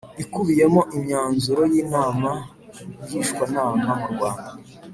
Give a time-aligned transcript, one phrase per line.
[0.23, 2.31] ikubiyemo imyanzuro y Inama
[3.01, 4.51] Ngishwanama murwanda